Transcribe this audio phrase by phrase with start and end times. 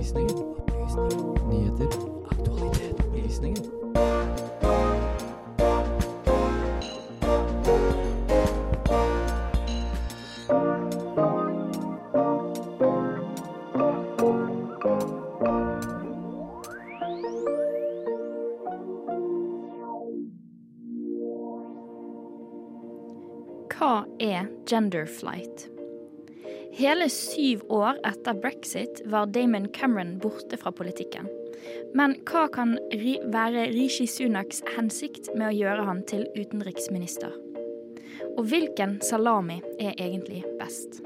[0.00, 0.56] Opplysningen.
[1.48, 1.88] Nyheter.
[2.30, 3.00] Aktualitet.
[3.04, 3.64] Opplysningen.
[23.68, 25.79] Hva er genderflight?
[26.80, 31.26] Hele syv år etter brexit var Damon Cameron borte fra politikken.
[31.92, 32.72] Men hva kan
[33.34, 37.36] være Rishi Sunaks hensikt med å gjøre han til utenriksminister?
[38.38, 41.02] Og hvilken salami er egentlig best?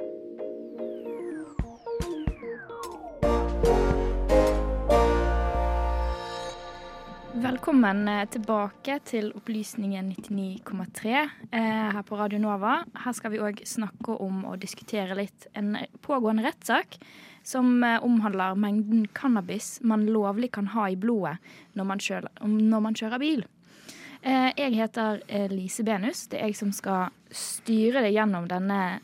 [7.44, 12.78] Velkommen eh, tilbake til Opplysningen 99,3 eh, her på Radio Nova.
[13.04, 16.96] Her skal vi òg snakke om og diskutere litt en pågående rettssak
[17.44, 21.36] som eh, omhandler mengden cannabis man lovlig kan ha i blodet
[21.76, 23.44] når man kjører, når man kjører bil.
[24.24, 25.20] Jeg heter
[25.52, 26.24] Lise Benus.
[26.32, 29.02] Det er jeg som skal styre deg gjennom denne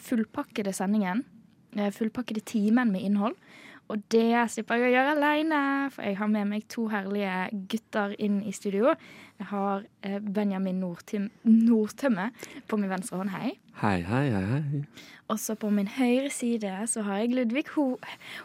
[0.00, 1.26] fullpakkede sendingen.
[1.92, 3.36] Fullpakkede timen med innhold.
[3.90, 7.34] Og det slipper jeg å gjøre alene, for jeg har med meg to herlige
[7.68, 8.94] gutter inn i studio.
[9.42, 12.30] Jeg har eh, Benjamin Nordtim Nordtømme
[12.70, 13.56] på min venstre hånd, hei.
[13.82, 14.82] Hei, hei, hei, hei.
[15.32, 17.96] Også på min høyre side så har jeg Ludvig Ho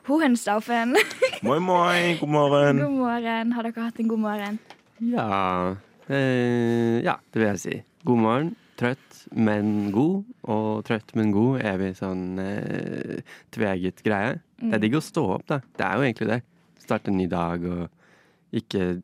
[0.08, 0.96] Hohenstaufen.
[1.46, 2.82] Moi, moi, god morgen.
[2.82, 3.54] God morgen.
[3.54, 4.60] Har dere hatt en god morgen?
[5.04, 5.76] Ja,
[6.10, 7.78] eh, ja, det vil jeg si.
[8.08, 8.56] God morgen.
[8.78, 10.26] Trøtt, men god.
[10.50, 13.22] Og trøtt, men god, evig sånn eh,
[13.54, 14.38] tveget greie.
[14.62, 15.60] Det er digg å stå opp, da.
[15.78, 16.42] Det er jo egentlig det.
[16.82, 17.88] Starte en ny dag og
[18.58, 19.02] ikke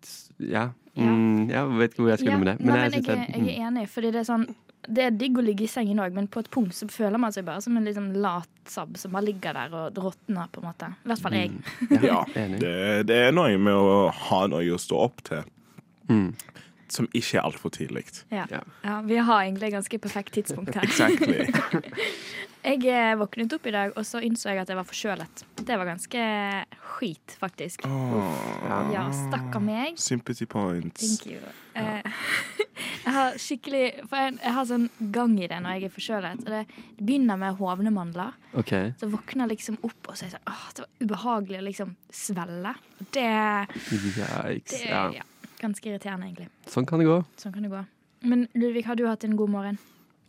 [0.49, 0.69] Ja.
[0.95, 2.59] Mm, jeg vet ikke hvor jeg skulle med det.
[2.61, 4.45] nei, men jeg, synes det er, jeg er enig, fordi det er sånn
[4.83, 7.31] det er digg å ligge i sengen òg, men på et punkt så føler man
[7.31, 10.65] seg bare som en liksom lat sabb som bare ligger der og råtner, på en
[10.67, 10.89] måte.
[10.91, 11.53] I hvert fall jeg.
[11.55, 12.73] mm, Ja, det,
[13.07, 15.45] det er noe med å ha noe å stå opp til,
[16.11, 16.33] Mm.
[16.93, 18.05] Som ikke er altfor tidlig.
[18.31, 18.45] Ja.
[18.51, 18.61] Ja.
[18.83, 20.85] ja, Vi har egentlig et ganske perfekt tidspunkt her.
[20.89, 21.47] Exactly.
[22.63, 25.41] Jeg eh, våknet opp i dag, og så innså jeg at jeg var forkjølet.
[25.67, 26.27] Det var ganske
[26.93, 27.83] skit, faktisk.
[27.89, 28.93] Oh.
[28.93, 29.99] Ja, stakkar meg.
[29.99, 31.01] sympathy points.
[31.01, 31.41] Thank you.
[31.75, 31.99] Ja.
[33.03, 36.45] jeg har skikkelig For jeg, jeg har sånn gang i det når jeg er forkjølet.
[36.45, 36.61] Og det,
[36.95, 38.39] det begynner med hovnemandler.
[38.63, 38.93] Okay.
[39.01, 41.67] Så våkner jeg liksom opp og så er jeg sånn Åh, det var ubehagelig å
[41.67, 42.75] liksom svelle.
[43.03, 43.29] Det,
[43.91, 44.71] Yikes.
[44.71, 45.05] det Ja.
[45.19, 45.27] ja,
[45.63, 46.51] ganske irriterende, egentlig.
[46.69, 47.17] Sånn kan det gå.
[47.39, 47.81] Sånn kan det gå.
[48.27, 49.81] Men Ludvig, har du hatt en god morgen?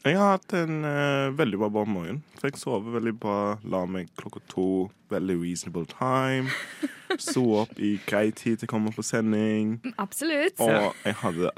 [0.05, 2.19] Jeg har hatt en eh, veldig bra bra morgen.
[2.37, 3.37] Fikk jeg sover veldig bra.
[3.73, 4.67] La meg klokka to.
[5.09, 6.53] Veldig reasonable time.
[7.25, 9.79] Sto opp i grei tid til å komme på sending.
[10.03, 10.61] Absolutt.
[10.61, 11.55] Og jeg hadde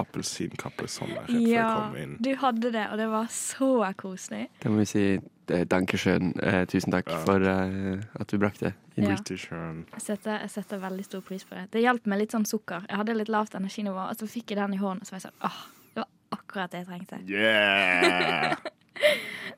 [0.00, 2.16] appelsinkappe sånn rett før jeg Ja, kom inn.
[2.20, 4.48] du hadde det, og det var så koselig.
[4.62, 5.04] Da må vi si
[5.48, 6.32] eh, dankeschön.
[6.42, 7.18] Eh, tusen takk Ja.
[7.24, 9.04] for eh, at du brakte inn.
[9.04, 9.16] Ja.
[9.16, 11.70] Jeg setter, jeg setter veldig stor pris på det.
[11.70, 12.86] Det hjalp meg litt sånn sukker.
[12.88, 15.20] Jeg hadde litt lavt energinivå, og så fikk jeg den i hånden, og så var
[15.20, 15.60] jeg sånn åh,
[15.94, 17.20] det var akkurat det jeg trengte.
[17.28, 18.56] Yeah!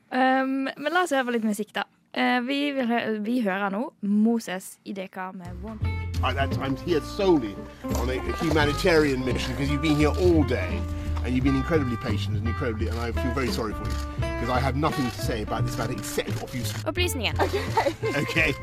[0.09, 1.83] Um, men la oss høre på litt musikk, da.
[2.15, 6.06] Uh, vi, vil vi hører nå Moses Ideka med One.
[6.23, 7.55] I, that's, I'm here solely
[7.95, 10.81] on a, a humanitarian mission because you've been here all day
[11.23, 14.49] and you've been incredibly patient and incredibly, and I feel very sorry for you because
[14.49, 16.61] I have nothing to say about this matter except what you.
[16.61, 17.35] s- Opplysningen.
[17.39, 18.53] Oh, okay,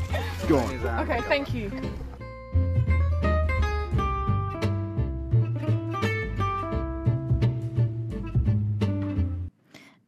[0.49, 0.75] go on.
[1.09, 1.71] Okay, thank you.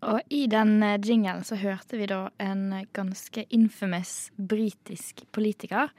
[0.06, 5.90] Og i den jingelen så hørte vi da en ganske infamous britisk politiker.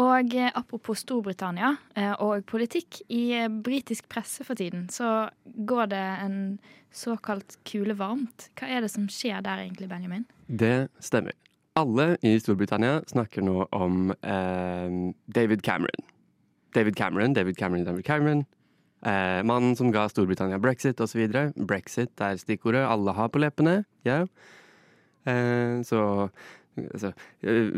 [0.00, 5.90] Og eh, apropos Storbritannia eh, og politikk, i eh, britisk presse for tiden så går
[5.92, 6.38] det en
[6.92, 8.48] såkalt kule varmt.
[8.56, 10.24] Hva er det som skjer der egentlig, Benjamin?
[10.48, 11.36] Det stemmer.
[11.76, 14.96] Alle i Storbritannia snakker nå om eh,
[15.28, 16.08] David Cameron.
[16.72, 18.46] David Cameron, David Cameron, David Cameron.
[19.02, 21.26] Eh, mannen som ga Storbritannia brexit osv.
[21.56, 23.82] Brexit er stikkordet alle har på leppene.
[24.06, 24.22] Ja.
[25.26, 26.02] Eh, så
[26.76, 27.12] altså,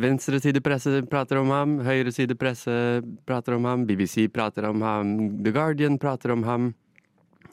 [0.04, 2.76] Venstresidepresse prater om ham, høyresidepresse
[3.26, 6.74] prater om ham, BBC prater om ham, The Guardian prater om ham.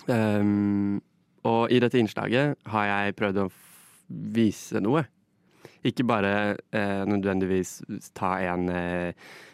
[0.08, 1.02] Um,
[1.46, 3.50] og i dette innslaget har jeg prøvd å
[4.36, 5.06] vise noe.
[5.88, 7.80] Ikke bare eh, nødvendigvis
[8.18, 9.14] ta en, eh,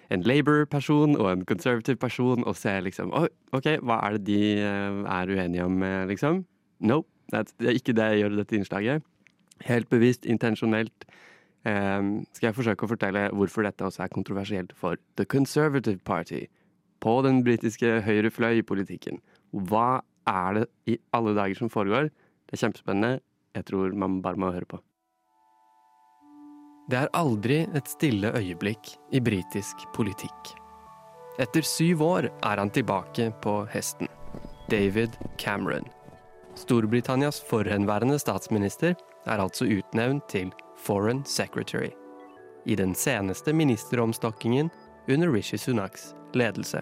[0.09, 4.42] en Labour-person og en conservative person og se liksom oh, OK, hva er det de
[4.62, 6.45] eh, er uenige om, eh, liksom?
[6.80, 9.04] No, Det er ikke det jeg gjør i dette innslaget.
[9.68, 11.07] Helt bevisst, intensjonelt,
[11.68, 16.45] Um, skal jeg forsøke å fortelle hvorfor dette også er kontroversielt for The Conservative Party.
[17.04, 19.19] På den britiske høyrefløy i politikken.
[19.51, 20.00] Hva
[20.30, 22.07] er det i alle dager som foregår?
[22.48, 23.19] Det er kjempespennende.
[23.57, 24.80] Jeg tror man bare må høre på.
[26.87, 30.53] Det er aldri et stille øyeblikk i britisk politikk.
[31.37, 34.07] Etter syv år er han tilbake på hesten.
[34.71, 35.85] David Cameron.
[36.55, 38.95] Storbritannias forhenværende statsminister
[39.27, 41.91] er altså utnevnt til Foreign Secretary
[42.67, 44.69] i den seneste ministeromstokkingen
[45.07, 46.81] under Rishi Sunaks ledelse.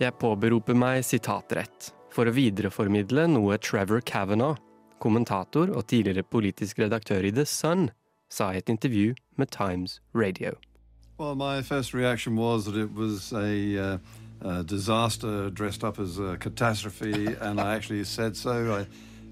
[0.00, 4.60] Jeg påberoper meg sitatrett for å videreformidle noe Trevor Kavanagh,
[5.00, 7.88] kommentator og tidligere politisk redaktør i The Sun,
[8.28, 10.52] sa i et intervju med Times Radio.
[11.18, 13.98] Well, my first reaction was that it was a, uh,
[14.40, 18.86] a disaster dressed up as a catastrophe, and I actually said so.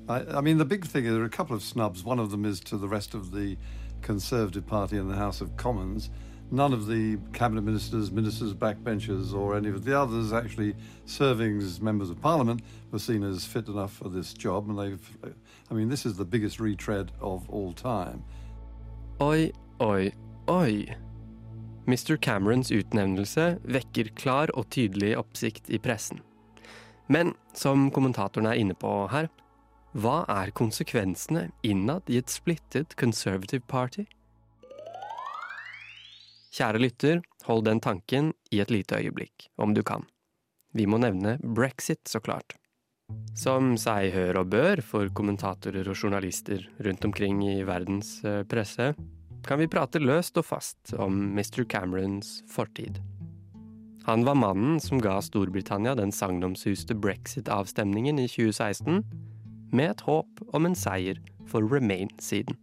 [0.09, 2.03] I, I, I mean, the big thing, is there are a couple of snubs.
[2.03, 3.57] One of them is to the rest of the
[4.03, 6.11] Conservative Party in the House of Commons.
[6.51, 11.81] None of the cabinet ministers, ministers, backbenchers, or any of the others actually serving as
[11.81, 14.69] members of parliament were seen as fit enough for this job.
[14.69, 15.19] And they've,
[15.71, 18.23] I mean, this is the biggest retread of all time.
[19.19, 20.13] Oi, oi,
[20.47, 20.95] oi.
[21.87, 22.17] Mr.
[22.21, 26.21] Camerons utnevnelse vekker klar og tydelig oppsikt i pressen.
[27.09, 29.31] Men som kommentatoren er inne på her,
[29.97, 34.05] hva er konsekvensene innad i et splittet Conservative Party?
[36.53, 40.05] Kjære lytter, hold den tanken i et lite øyeblikk, om du kan.
[40.77, 42.59] Vi må nevne brexit, så klart.
[43.37, 48.95] Som seg hør og bør for kommentatorer og journalister rundt omkring i verdens eh, presse,
[49.47, 51.67] kan vi prate løst og fast om Mr.
[51.69, 52.97] Camerons fortid.
[54.07, 59.05] Han var mannen som ga Storbritannia den sagnomsuste brexit-avstemningen i 2016,
[59.75, 61.21] med et håp om en seier
[61.51, 62.57] for Remain-siden.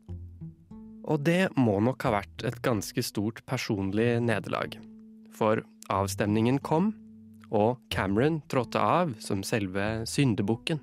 [1.04, 4.80] Og det må nok ha vært et ganske stort personlig nederlag.
[5.36, 5.62] For
[5.92, 6.94] avstemningen kom,
[7.54, 10.82] og Cameron trådte av som selve syndebukken.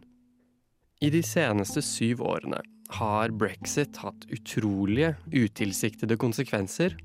[1.00, 2.60] I de seneste syv årene
[2.98, 6.96] har brexit hatt utrolige, utilsiktede konsekvenser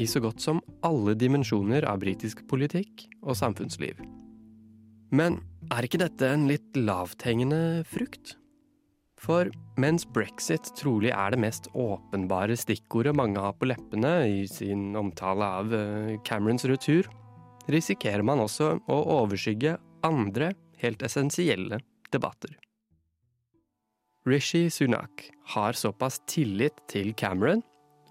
[0.00, 4.00] i så godt som alle dimensjoner av britisk politikk og samfunnsliv.
[5.14, 5.38] Men
[5.72, 8.34] er ikke dette en litt lavthengende frukt?
[9.24, 9.48] For
[9.80, 15.48] mens brexit trolig er det mest åpenbare stikkordet mange har på leppene i sin omtale
[15.60, 17.08] av eh, Camerons retur,
[17.70, 20.52] risikerer man også å overskygge andre
[20.82, 21.80] helt essensielle
[22.12, 22.52] debatter.
[24.24, 27.62] Rishi Sunak har såpass tillit til Cameron,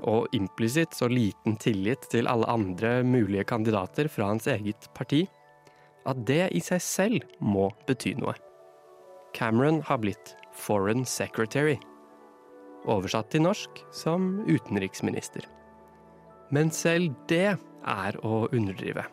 [0.03, 5.23] og implisitt så liten tillit til alle andre mulige kandidater fra hans eget parti,
[6.05, 8.35] at det i seg selv må bety noe.
[9.33, 11.79] Cameron har blitt Foreign Secretary,
[12.85, 15.47] oversatt til norsk som utenriksminister.
[16.53, 19.07] Men selv det er å underdrive.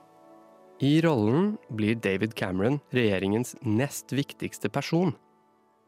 [0.80, 5.12] I rollen blir David Cameron regjeringens nest viktigste person,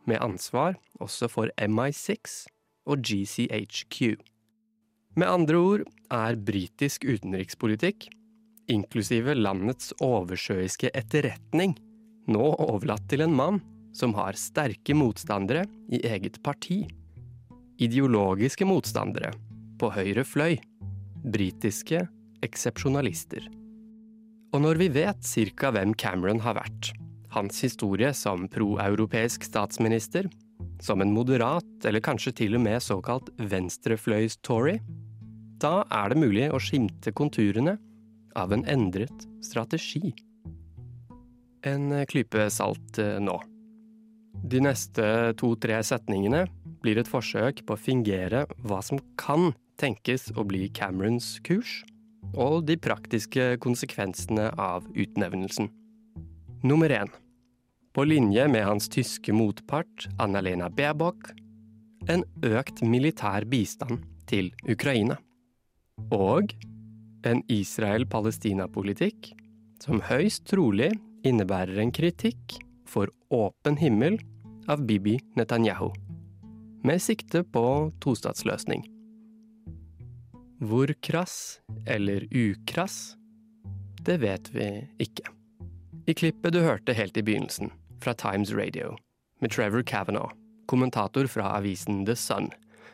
[0.05, 2.43] med ansvar også for MI6
[2.85, 4.19] og GCHQ.
[5.17, 8.11] Med andre ord er britisk utenrikspolitikk,
[8.69, 11.73] inklusive landets oversjøiske etterretning,
[12.29, 13.63] nå overlatt til en mann
[13.97, 16.83] som har sterke motstandere i eget parti.
[17.81, 19.33] Ideologiske motstandere
[19.81, 20.61] på høyre fløy.
[21.25, 22.05] Britiske
[22.45, 23.62] eksepsjonalister.
[24.53, 26.91] Og når vi vet cirka hvem Cameron har vært,
[27.33, 30.27] hans historie som proeuropeisk statsminister,
[30.83, 34.77] som en moderat eller kanskje til og med såkalt venstrefløys-Tory,
[35.63, 37.79] da er det mulig å skimte konturene
[38.37, 40.13] av en endret strategi.
[41.65, 43.39] En klype salt eh, nå.
[44.53, 45.05] De neste
[45.39, 46.45] to-tre setningene
[46.83, 51.81] blir et forsøk på å fingere hva som kan tenkes å bli Camerons kurs,
[52.33, 55.69] og de praktiske konsekvensene av utnevnelsen.
[56.63, 57.11] Nummer én.
[57.93, 61.35] På linje med hans tyske motpart Annalena Baerbock
[62.11, 65.19] en økt militær bistand til Ukraina.
[66.11, 66.55] Og
[67.27, 69.33] en Israel-Palestina-politikk
[69.83, 70.93] som høyst trolig
[71.27, 74.19] innebærer en kritikk for åpen himmel
[74.71, 75.91] av Bibi Netanyahu,
[76.87, 77.65] med sikte på
[78.03, 78.85] tostatsløsning.
[80.63, 83.17] Hvor krass eller ukrass,
[84.07, 84.67] det vet vi
[85.03, 85.25] ikke.
[86.07, 88.93] I klippet du hørte helt i begynnelsen, fra Times Radio,
[89.43, 90.37] med Trevor Kavanagh,
[90.71, 92.47] kommentator fra avisen The Sun,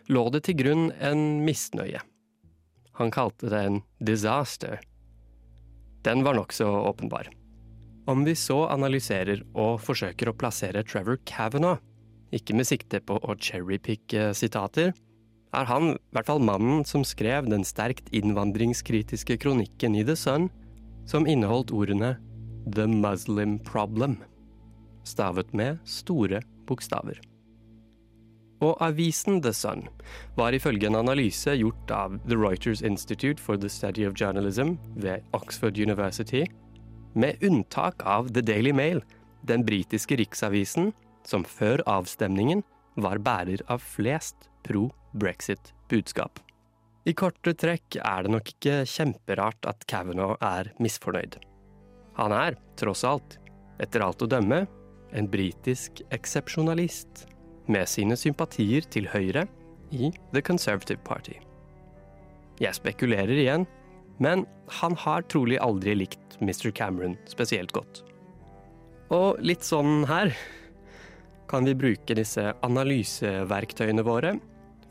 [0.08, 2.00] lå det til grunn en misnøye.
[2.96, 4.80] Han kalte det en disaster.
[6.08, 7.28] Den var nokså åpenbar.
[8.08, 11.84] Om vi så analyserer og forsøker å plassere Trevor Kavanagh,
[12.32, 14.96] ikke med sikte på å cherrypicke sitater,
[15.56, 20.48] er han i hvert fall mannen som skrev den sterkt innvandringskritiske kronikken i The Sun,
[21.08, 22.16] som inneholdt ordene
[22.74, 24.18] The Muslim Problem,
[25.08, 27.20] stavet med store bokstaver.
[28.60, 29.86] Og avisen The Sun
[30.36, 35.22] var ifølge en analyse gjort av The Reuters Institute for the Study of Journalism ved
[35.32, 36.44] Oxford University,
[37.14, 39.00] med unntak av The Daily Mail,
[39.46, 40.92] den britiske riksavisen
[41.26, 42.64] som før avstemningen
[42.98, 44.50] var bærer av flest
[45.12, 46.40] pro-brexit-budskap.
[47.04, 51.38] I korte trekk er det nok ikke kjemperart at Kavanaugh er misfornøyd.
[52.18, 53.38] Han er, tross alt,
[53.80, 54.66] etter alt å dømme,
[55.12, 57.26] en britisk eksepsjonalist
[57.68, 59.46] med sine sympatier til høyre
[59.90, 61.38] i The Conservative Party.
[62.60, 63.64] Jeg spekulerer igjen,
[64.18, 64.44] men
[64.80, 66.72] han har trolig aldri likt Mr.
[66.74, 68.02] Cameron spesielt godt.
[69.14, 70.34] Og litt sånn her
[71.48, 74.34] kan vi bruke disse analyseverktøyene våre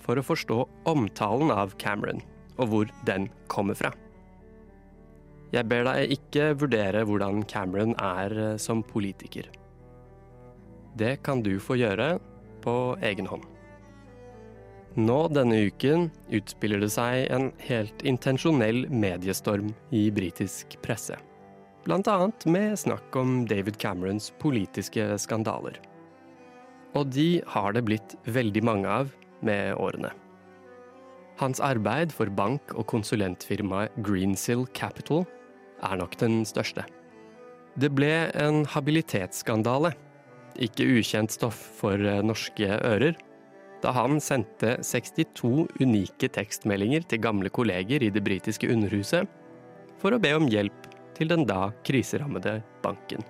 [0.08, 2.24] for å forstå omtalen av Cameron,
[2.58, 3.92] og hvor den kommer fra.
[5.54, 9.48] Jeg ber deg ikke vurdere hvordan Cameron er eh, som politiker.
[10.98, 12.18] Det kan du få gjøre
[12.64, 12.74] på
[13.06, 13.46] egen hånd.
[14.98, 21.20] Nå denne uken utspiller det seg en helt intensjonell mediestorm i britisk presse.
[21.86, 25.78] Blant annet med snakk om David Camerons politiske skandaler.
[26.98, 29.14] Og de har det blitt veldig mange av
[29.46, 30.12] med årene.
[31.38, 35.26] Hans arbeid for bank- og konsulentfirmaet Greensill Capital
[35.86, 36.86] er nok den største.
[37.78, 39.94] Det ble en habilitetsskandale,
[40.58, 43.14] ikke ukjent stoff for eh, norske ører,
[43.84, 49.30] da han sendte 62 unike tekstmeldinger til gamle kolleger i det britiske underhuset
[50.02, 53.22] for å be om hjelp til den da kriserammede banken.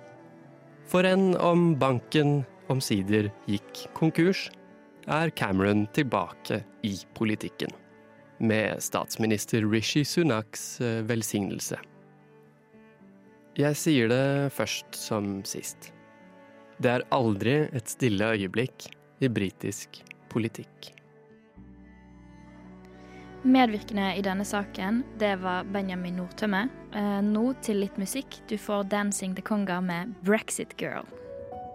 [0.88, 2.40] For enn om banken
[2.72, 4.48] omsider gikk konkurs,
[5.08, 7.70] er Cameron tilbake i politikken.
[8.38, 11.78] Med statsminister Rishi Sunaks eh, velsignelse.
[13.58, 15.90] Jeg sier det først som sist.
[16.78, 18.86] Det er aldri et stille øyeblikk
[19.18, 19.98] i britisk
[20.30, 20.92] politikk.
[23.42, 26.66] Medvirkende i denne saken, det var Benjamin Nordtømme.
[26.94, 28.40] Eh, nå til litt musikk.
[28.46, 31.17] Du får 'Dancing the Conga' med 'Brexit Girl'.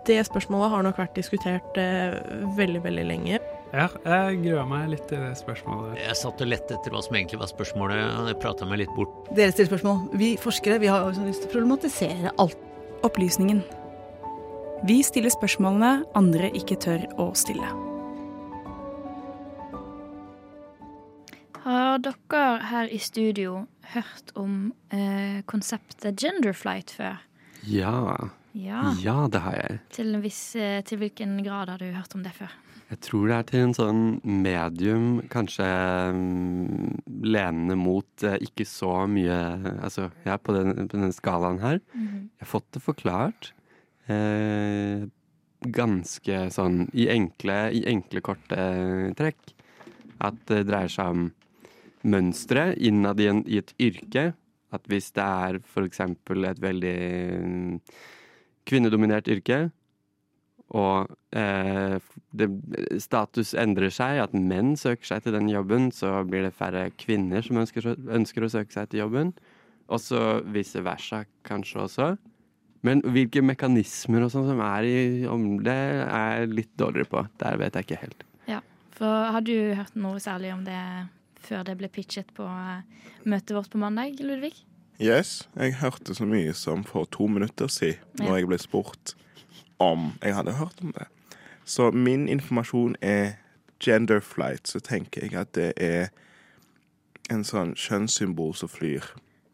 [0.04, 2.16] Det spørsmålet har nok vært diskutert eh,
[2.58, 3.38] veldig, veldig lenge.
[3.74, 5.96] Ja, jeg gruer meg litt til det spørsmålet.
[6.02, 8.92] Jeg satt og lette etter hva som egentlig var spørsmålet, og jeg prata meg litt
[8.98, 9.32] bort.
[9.32, 10.04] Dere stiller spørsmål.
[10.20, 12.70] Vi forskere vi har også lyst til å problematisere alt.
[13.04, 13.64] Opplysningen.
[14.88, 17.72] Vi stiller spørsmålene andre ikke tør å stille.
[21.64, 23.64] Har dere her i studio
[23.96, 27.22] hørt om eh, konseptet genderflight før?
[27.64, 27.96] Ja.
[28.54, 28.92] Ja.
[29.02, 29.80] ja, det har jeg.
[29.96, 32.54] Til, viss, eh, til hvilken grad har du hørt om det før?
[32.92, 35.66] Jeg tror det er til en sånn medium, kanskje
[36.14, 36.94] um,
[37.26, 39.40] lenende mot uh, ikke så mye
[39.80, 41.82] Altså, er på, den, på denne skalaen her.
[41.96, 42.20] Mhm.
[42.38, 43.52] Jeg har fått det forklart.
[44.12, 45.06] Eh,
[45.64, 48.64] ganske sånn i enkle, i enkle, korte
[49.18, 49.54] trekk.
[50.24, 51.30] At det dreier seg om
[52.04, 54.34] mønstre innad i, en, i et yrke.
[54.76, 56.98] At hvis det er for eksempel et veldig
[57.48, 57.80] mm,
[58.70, 59.68] kvinnedominert yrke,
[60.74, 62.00] og eh,
[62.34, 62.48] det,
[63.04, 67.46] status endrer seg, at menn søker seg til den jobben, så blir det færre kvinner
[67.46, 69.36] som ønsker, ønsker å søke seg til jobben.
[69.94, 72.10] Og så vice versa kanskje også.
[72.84, 74.96] Men hvilke mekanismer og sånn som er i
[75.30, 77.26] om det, er jeg litt dårligere på.
[77.44, 78.26] Der vet jeg ikke helt.
[78.50, 78.60] Ja,
[78.98, 80.80] for har du hørt noe særlig om det
[81.44, 84.56] før det ble pitchet på eh, møtet vårt på mandag, Ludvig?
[85.02, 89.16] Yes, jeg hørte så mye som for to minutter siden, når jeg ble spurt
[89.80, 91.08] om jeg hadde hørt om det.
[91.66, 93.32] Så min informasjon er
[93.84, 96.08] gender flight, så tenker jeg at det er
[97.32, 99.06] en sånn kjønnssymbol som flyr.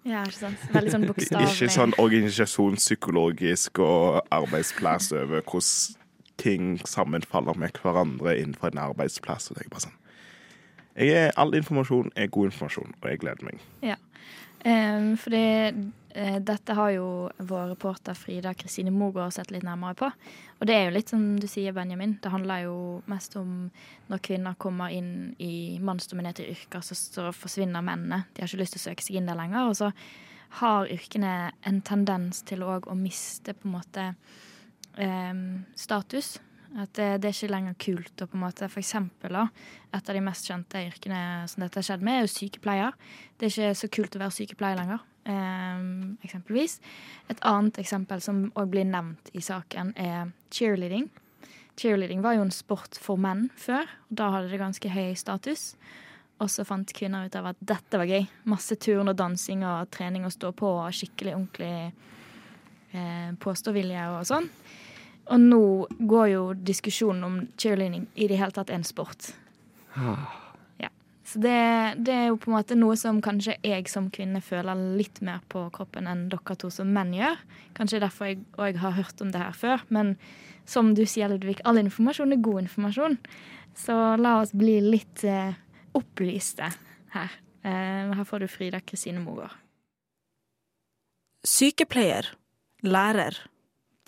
[0.07, 0.65] Ja, ikke sant?
[0.73, 1.53] Veldig sånn bokstavelig.
[1.53, 5.97] Ikke sånn organisasjonspsykologisk og arbeidsplass over hvordan
[6.39, 9.49] ting sammenfaller med hverandre innenfor en arbeidsplass.
[9.51, 9.97] Og det er bare sånn.
[10.99, 13.59] Jeg er, all informasjon er god informasjon, og jeg gleder meg.
[13.85, 13.95] Ja.
[14.65, 15.43] Um, fordi
[16.15, 20.09] uh, dette har jo vår reporter Frida Kristine Mogård sett litt nærmere på.
[20.59, 22.17] Og det er jo litt som du sier, Benjamin.
[22.19, 22.79] Det handler jo
[23.11, 23.69] mest om
[24.11, 28.25] når kvinner kommer inn i mannsdominerte yrker, så, så forsvinner mennene.
[28.33, 29.71] De har ikke lyst til å søke seg inn der lenger.
[29.71, 29.93] Og så
[30.59, 31.33] har yrkene
[31.69, 34.05] en tendens til òg å miste på en måte
[34.97, 35.43] um,
[35.77, 36.37] status.
[36.77, 39.47] At det, det er ikke lenger kult å på en måte For eksempel, da,
[39.95, 42.97] et av de mest kjente yrkene som dette har skjedd med, er jo sykepleier.
[43.37, 45.01] Det er ikke så kult å være sykepleier lenger,
[45.33, 45.87] em,
[46.25, 46.77] eksempelvis.
[47.33, 51.09] Et annet eksempel som òg blir nevnt i saken, er cheerleading.
[51.79, 55.73] Cheerleading var jo en sport for menn før, og da hadde det ganske høy status.
[56.39, 58.27] Og så fant kvinner ut av at dette var gøy.
[58.51, 61.73] Masse turn og dansing og trening og stå på og skikkelig ordentlig
[62.93, 64.47] eh, påståvilje og sånn.
[65.29, 65.63] Og nå
[66.09, 69.31] går jo diskusjonen om cheerleading i det hele tatt en sport.
[69.95, 70.15] Ja.
[71.29, 71.57] Så det,
[72.01, 75.43] det er jo på en måte noe som kanskje jeg som kvinne føler litt mer
[75.51, 77.37] på kroppen enn dere to som menn gjør.
[77.77, 79.83] Kanskje derfor jeg òg har hørt om det her før.
[79.93, 80.15] Men
[80.69, 83.19] som du sier, Ludvig, all informasjon er god informasjon.
[83.77, 85.53] Så la oss bli litt eh,
[85.97, 86.71] opplyste
[87.13, 87.37] her.
[87.61, 89.53] Eh, her får du Frida Kristine Mogård.
[91.45, 92.33] Sykepleier,
[92.81, 93.37] lærer,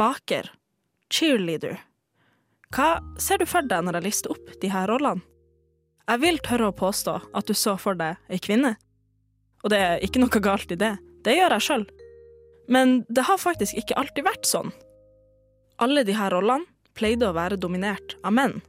[0.02, 0.50] baker,
[1.12, 1.80] cheerleader.
[2.72, 5.24] Hva ser du for deg når jeg lister opp de her rollene?
[6.10, 8.74] Jeg vil tørre å påstå at du så for deg ei kvinne.
[9.64, 11.86] Og det er ikke noe galt i det, det gjør jeg sjøl.
[12.72, 14.74] Men det har faktisk ikke alltid vært sånn.
[15.82, 18.60] Alle de her rollene pleide å være dominert av menn,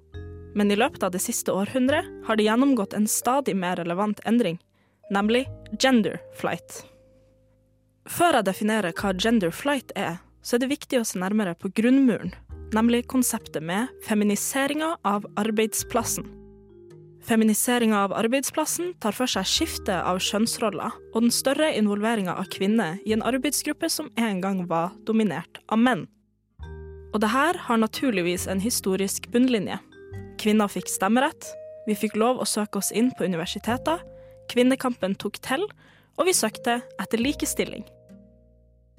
[0.55, 4.59] men i løpet av det siste århundret har de gjennomgått en stadig mer relevant endring,
[5.11, 5.47] nemlig
[5.81, 6.83] gender flight.
[8.09, 11.71] Før jeg definerer hva gender flight er, så er det viktig å se nærmere på
[11.75, 12.35] grunnmuren,
[12.75, 16.27] nemlig konseptet med feminiseringa av arbeidsplassen.
[17.23, 22.99] Feminiseringa av arbeidsplassen tar for seg skiftet av kjønnsroller og den større involveringa av kvinner
[23.07, 26.09] i en arbeidsgruppe som en gang var dominert av menn.
[27.13, 29.79] Og det her har naturligvis en historisk bunnlinje.
[30.43, 31.47] Kvinner fikk stemmerett,
[31.87, 34.03] vi fikk lov å søke oss inn på universiteter,
[34.51, 35.63] kvinnekampen tok til,
[36.19, 37.85] og vi søkte etter likestilling.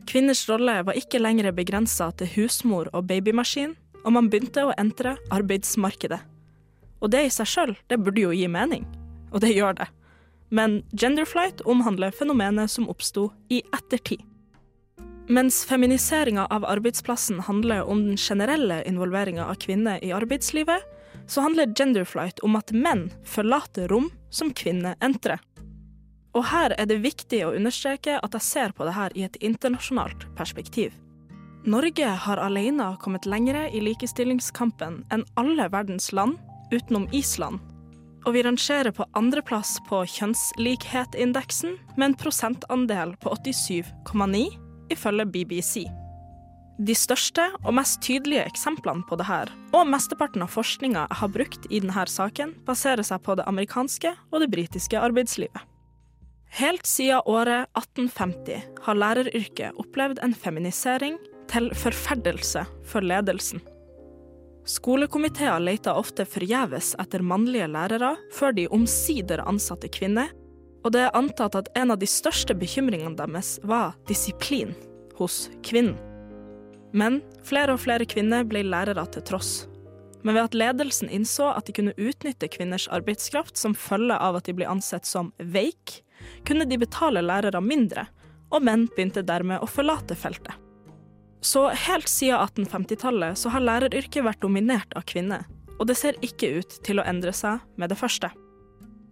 [0.09, 5.15] Kvinners rolle var ikke lenger begrensa til husmor og babymaskin, og man begynte å entre
[5.31, 6.19] arbeidsmarkedet.
[7.03, 8.85] Og det i seg sjøl, det burde jo gi mening.
[9.31, 9.87] Og det gjør det.
[10.53, 14.21] Men genderflight omhandler fenomenet som oppsto i ettertid.
[15.31, 20.83] Mens feminiseringa av arbeidsplassen handler om den generelle involveringa av kvinner i arbeidslivet,
[21.31, 25.39] så handler genderflight om at menn forlater rom som kvinner entrer.
[26.33, 29.37] Og her er det viktig å understreke at jeg ser på det her i et
[29.45, 30.95] internasjonalt perspektiv.
[31.63, 36.35] Norge har alene kommet lengre i likestillingskampen enn alle verdens land
[36.73, 37.61] utenom Island.
[38.25, 44.45] Og vi rangerer på andreplass på kjønnslikhetindeksen med en prosentandel på 87,9
[44.91, 45.83] ifølge BBC.
[46.83, 51.35] De største og mest tydelige eksemplene på det her, og mesteparten av forskninga jeg har
[51.35, 55.72] brukt i denne saken, baserer seg på det amerikanske og det britiske arbeidslivet.
[56.53, 61.15] Helt siden året 1850 har læreryrket opplevd en feminisering
[61.49, 63.63] til forferdelse for ledelsen.
[64.69, 70.29] Skolekomiteer leter ofte forgjeves etter mannlige lærere før de omsider ansatte kvinner,
[70.85, 74.75] og det er antatt at en av de største bekymringene deres var disiplin
[75.17, 75.97] hos kvinnen.
[76.93, 79.63] Men flere og flere kvinner ble lærere til tross.
[80.21, 84.45] Men ved at ledelsen innså at de kunne utnytte kvinners arbeidskraft som følge av at
[84.45, 86.03] de ble ansett som veik,
[86.47, 88.07] kunne de betale lærere mindre,
[88.53, 90.53] og menn begynte dermed å forlate feltet.
[91.43, 95.43] Så helt siden 1850-tallet så har læreryrket vært dominert av kvinner,
[95.79, 98.29] og det ser ikke ut til å endre seg med det første.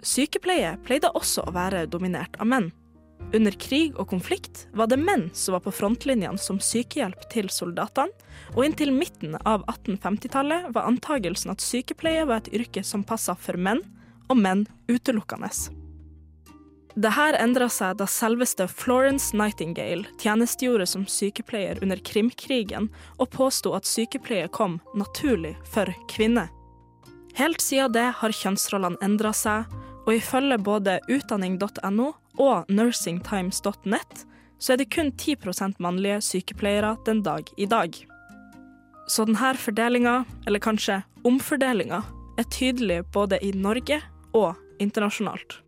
[0.02, 2.72] Sykepleie pleide også å være dominert av menn.
[3.36, 8.16] Under krig og konflikt var det menn som var på frontlinjene som sykehjelp til soldatene,
[8.56, 13.60] og inntil midten av 1850-tallet var antagelsen at sykepleie var et yrke som passa for
[13.60, 13.84] menn,
[14.32, 15.52] og menn utelukkende.
[16.96, 23.88] Dette endra seg da selveste Florence Nightingale tjenestegjorde som sykepleier under Krimkrigen og påsto at
[23.88, 26.50] sykepleie kom naturlig for kvinner.
[27.40, 29.72] Helt siden det har kjønnsrollene endra seg,
[30.04, 32.10] og ifølge både utdanning.no
[32.42, 34.26] og nursingtimes.net
[34.62, 37.96] så er det kun 10% mannlige sykepleiere den dag i dag.
[39.08, 42.04] Så denne fordelinga, eller kanskje omfordelinga,
[42.38, 44.02] er tydelig både i Norge
[44.34, 45.61] og internasjonalt.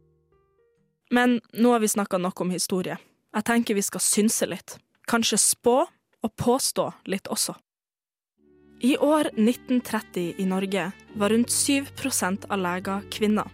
[1.14, 2.98] Men nå har vi snakka nok om historie.
[3.34, 4.78] Jeg tenker vi skal synse litt.
[5.10, 5.76] Kanskje spå
[6.24, 7.54] og påstå litt også.
[8.84, 13.52] I år 1930 i Norge var rundt 7% av leger kvinner.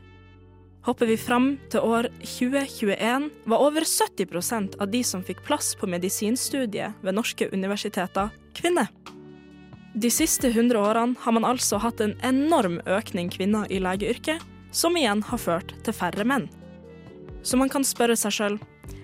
[0.87, 5.89] Hopper vi fram til år 2021, var over 70% av de som fikk plass på
[5.91, 8.87] medisinstudiet ved norske universiteter, kvinner.
[9.93, 14.39] De siste 100 årene har man altså hatt en enorm økning kvinner i legeyrket,
[14.71, 16.47] som igjen har ført til færre menn.
[17.43, 18.59] Så man kan spørre seg sjøl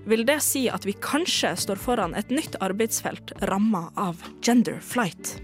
[0.05, 5.37] vil det si at vi kanskje står foran et nytt arbeidsfelt ramma av gender flight.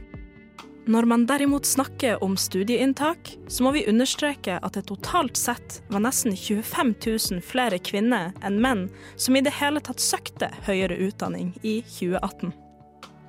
[0.86, 6.02] Når man derimot snakker om studieinntak, så må vi understreke at det totalt sett var
[6.02, 11.54] nesten 25 000 flere kvinner enn menn som i det hele tatt søkte høyere utdanning
[11.62, 12.56] i 2018.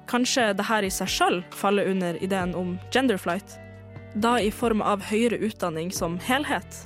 [0.08, 3.58] Kanskje det her i seg sjøl faller under ideen om gender flight,
[4.14, 6.82] da i form av høyere utdanning som helhet,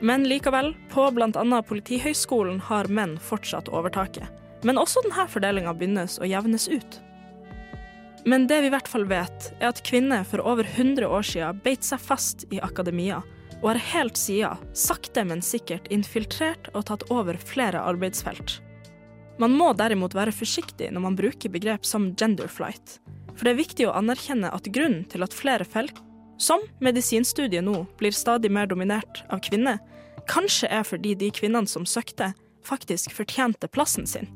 [0.00, 1.62] men likevel, på bl.a.
[1.68, 4.28] Politihøgskolen har menn fortsatt overtaket.
[4.66, 7.00] Men også denne fordelinga begynnes å jevnes ut.
[8.26, 11.60] Men det vi i hvert fall vet, er at kvinner for over 100 år siden
[11.62, 13.20] beit seg fast i akademia,
[13.62, 18.58] og har helt siden, sakte, men sikkert, infiltrert og tatt over flere arbeidsfelt.
[19.38, 22.98] Man må derimot være forsiktig når man bruker begrep som genderflight,
[23.36, 26.00] for det er viktig å anerkjenne at grunnen til at flere felt,
[26.38, 29.78] som medisinstudiet nå, blir stadig mer dominert av kvinner,
[30.28, 32.32] kanskje er fordi de kvinnene som søkte,
[32.66, 34.28] faktisk fortjente plassen sin.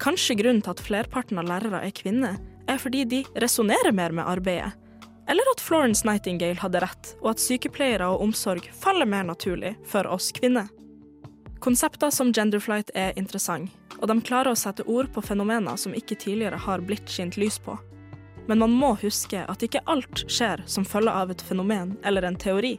[0.00, 2.38] Kanskje grunnen til at flerparten av lærere er kvinner,
[2.70, 4.72] er fordi de resonnerer mer med arbeidet.
[5.30, 10.08] Eller at Florence Nightingale hadde rett, og at sykepleiere og omsorg faller mer naturlig for
[10.10, 10.70] oss kvinner.
[11.60, 13.68] Konsepter som genderflight er interessant,
[14.00, 17.60] og de klarer å sette ord på fenomener som ikke tidligere har blitt skint lys
[17.60, 17.76] på.
[18.50, 22.34] Men man må huske at ikke alt skjer som følge av et fenomen eller en
[22.34, 22.72] teori.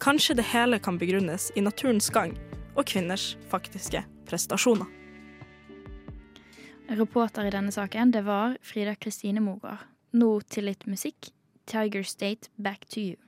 [0.00, 2.32] Kanskje det hele kan begrunnes i naturens gang
[2.72, 4.88] og kvinners faktiske prestasjoner.
[6.96, 9.84] Reporter i denne saken, det var Frida Kristine Mogård.
[10.16, 11.28] Nå til litt musikk.
[11.68, 13.20] Tiger State, Back to You.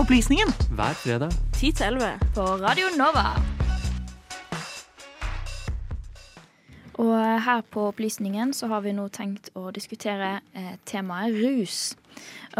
[0.00, 0.56] Opplysningen.
[0.72, 3.53] Hver fredag 10 til 11 på Radio Nova.
[7.02, 11.78] Og her på Opplysningen så har vi nå tenkt å diskutere eh, temaet rus.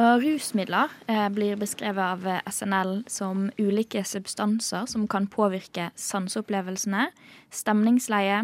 [0.01, 7.07] Og rusmidler eh, blir beskrevet av eh, SNL som ulike substanser som kan påvirke sanseopplevelsene,
[7.55, 8.43] stemningsleie,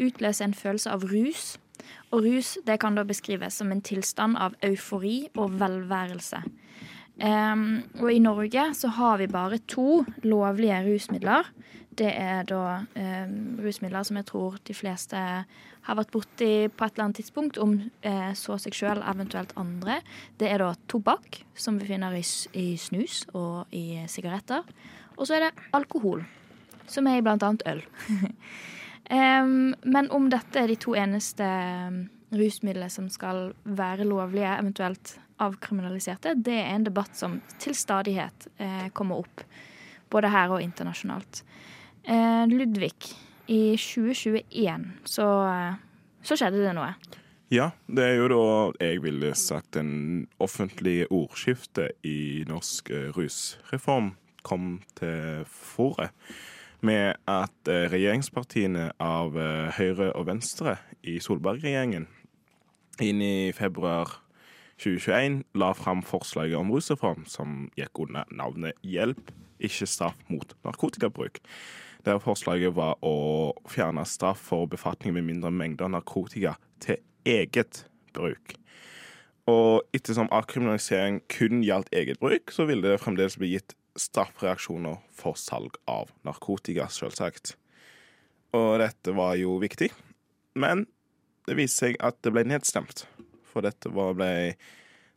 [0.00, 1.56] utløse en følelse av rus.
[2.14, 6.40] Og rus det kan da beskrives som en tilstand av eufori og velværelse.
[7.16, 11.48] Um, og i Norge så har vi bare to lovlige rusmidler.
[11.96, 12.62] Det er da
[12.98, 13.28] eh,
[13.64, 15.16] rusmidler som jeg tror de fleste
[15.86, 20.00] har vært borti på et eller annet tidspunkt, om eh, så seg sjøl, eventuelt andre.
[20.36, 22.24] Det er da tobakk, som vi finner i,
[22.58, 24.66] i snus og i sigaretter.
[25.16, 26.24] Og så er det alkohol,
[26.90, 27.84] som er i blant annet øl.
[29.16, 31.46] um, men om dette er de to eneste
[32.36, 38.88] rusmidlene som skal være lovlige, eventuelt avkriminaliserte, det er en debatt som til stadighet eh,
[38.96, 39.46] kommer opp.
[40.12, 41.42] Både her og internasjonalt.
[42.06, 43.12] Eh, Ludvig,
[43.46, 45.28] i 2021 så,
[46.22, 46.94] så skjedde det noe.
[47.46, 48.46] Ja, det er jo da
[48.82, 54.16] jeg ville sagt en offentlig ordskifte i norsk eh, rusreform
[54.46, 56.08] kom til fore.
[56.82, 60.74] Med at eh, regjeringspartiene av eh, Høyre og Venstre
[61.06, 62.08] i Solberg-regjeringen
[63.06, 64.18] inn i februar
[64.82, 69.30] 2021 la fram forslaget om rusreform som gikk under navnet Hjelp,
[69.62, 71.38] ikke straff mot narkotikabruk.
[72.06, 77.80] Der forslaget var å fjerne straff for befatning med mindre mengder narkotika til eget
[78.14, 78.54] bruk.
[79.50, 85.34] Og ettersom avkriminalisering kun gjaldt eget bruk, så ville det fremdeles bli gitt straffereaksjoner for
[85.40, 87.56] salg av narkotika, selvsagt.
[88.54, 89.90] Og dette var jo viktig.
[90.54, 90.86] Men
[91.50, 93.02] det viste seg at det ble nedstemt.
[93.50, 94.54] For dette var, ble,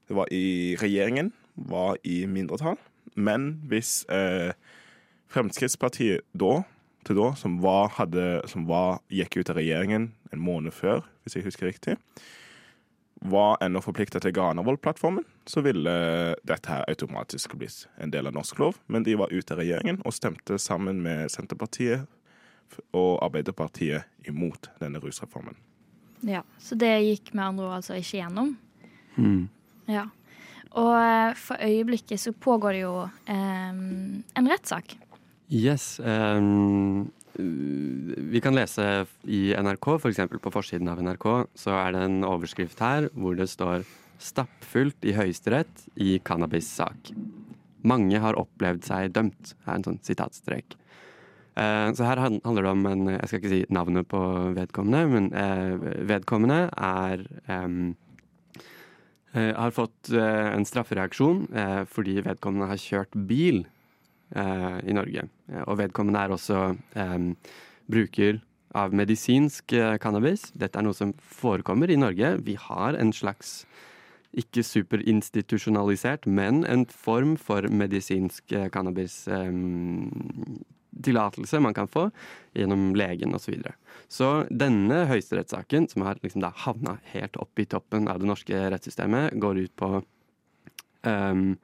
[0.10, 1.36] det var i regjeringen,
[1.70, 2.82] var i mindretall.
[3.14, 4.58] Men hvis eh,
[5.30, 6.64] Fremskrittspartiet da,
[7.10, 11.40] til da, som, var, hadde, som var, gikk ut av regjeringen en måned før, hvis
[11.40, 11.98] jeg husker riktig,
[13.20, 15.92] var ennå forplikta til Granavolden-plattformen, så ville
[16.48, 18.78] dette her automatisk blitt en del av norsk lov.
[18.88, 22.06] Men de var ute av regjeringen og stemte sammen med Senterpartiet
[22.96, 25.58] og Arbeiderpartiet imot denne rusreformen.
[26.22, 28.56] Ja, Så det gikk med andre ord altså ikke gjennom?
[29.18, 29.50] Mm.
[29.90, 30.06] Ja.
[30.78, 34.96] Og eh, for øyeblikket så pågår det jo eh, en rettssak.
[35.50, 35.98] Yes.
[36.00, 40.20] Um, vi kan lese i NRK, f.eks.
[40.44, 41.26] På forsiden av NRK,
[41.58, 43.86] så er det en overskrift her hvor det står
[44.20, 47.14] 'Stappfullt i Høyesterett i cannabissak'.
[47.82, 49.56] Mange har opplevd seg dømt.
[49.66, 50.76] Er en sånn sitatstrek.
[51.58, 54.22] Uh, så her handler det om en Jeg skal ikke si navnet på
[54.54, 57.96] vedkommende, men uh, vedkommende er um,
[59.34, 61.48] uh, har fått eh, en straffereaksjon
[61.90, 63.66] fordi vedkommende har kjørt bil
[64.86, 65.26] i Norge.
[65.50, 67.36] Eh, Og vedkommende er også em,
[67.90, 68.42] bruker
[68.78, 70.52] av medisinsk eh, cannabis.
[70.54, 72.36] Dette er noe som forekommer i Norge.
[72.46, 73.64] Vi har en slags
[74.38, 80.12] ikke superinstitusjonalisert, men en form for medisinsk eh, cannabis em,
[81.62, 82.10] man kan få
[82.54, 83.46] gjennom legen osv.
[83.46, 83.74] Så, videre.
[84.08, 89.34] så denne høyesterettssaken, som har liksom havna helt opp i toppen av det norske rettssystemet,
[89.40, 90.02] går ut på
[91.08, 91.58] em,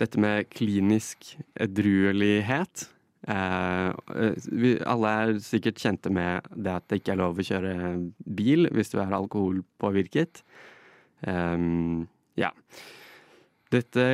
[0.00, 2.88] dette med klinisk edruelighet.
[3.28, 7.46] Eh, eh, vi, alle er sikkert kjente med det at det ikke er lov å
[7.46, 7.76] kjøre
[8.36, 10.42] bil hvis du er alkoholpåvirket.
[11.30, 12.04] Em,
[12.40, 12.50] ja.
[13.72, 14.04] Dette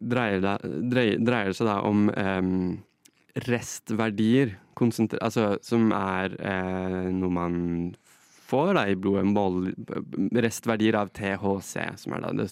[0.00, 2.54] dreier, da, dreier, dreier seg da om em,
[3.44, 4.56] restverdier
[5.20, 7.56] altså, som er eh, noe man
[8.54, 9.26] får da, i blodet.
[9.34, 9.72] Mål,
[10.44, 12.48] restverdier av THC, som er da det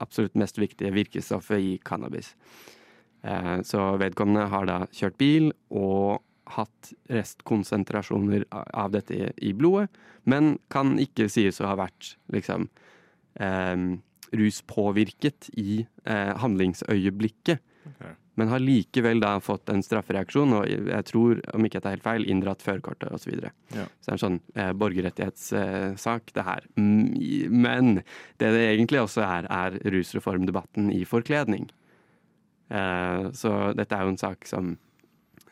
[0.00, 2.34] absolutt mest viktige virkestoffet i cannabis.
[3.24, 6.22] Eh, så vedkommende har da kjørt bil og
[6.54, 9.88] hatt restkonsentrasjoner av dette i, blodet,
[10.28, 12.68] men kan ikke sies å ha vært liksom
[13.40, 13.86] eh,
[14.34, 17.64] ruspåvirket i eh, handlingsøyeblikket.
[18.34, 22.06] Men har likevel da fått en straffereaksjon, og jeg tror, om ikke jeg tar helt
[22.06, 23.22] feil, inndratt førerkortet osv.
[23.24, 23.52] Så, videre.
[23.76, 23.86] Ja.
[24.00, 26.66] så det er en sånn eh, borgerrettighetssak, det her.
[26.74, 27.92] Mm, Men
[28.42, 31.68] det det egentlig også er, er rusreformdebatten i forkledning.
[32.74, 34.72] Eh, så dette er jo en sak som